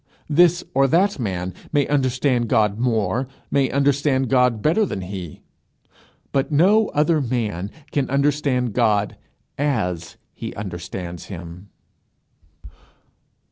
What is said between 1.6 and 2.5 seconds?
may understand